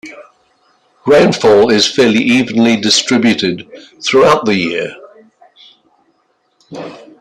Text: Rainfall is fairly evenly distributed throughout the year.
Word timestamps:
Rainfall 1.05 1.69
is 1.69 1.85
fairly 1.85 2.23
evenly 2.23 2.75
distributed 2.75 3.69
throughout 4.01 4.45
the 4.45 4.55
year. 4.55 4.95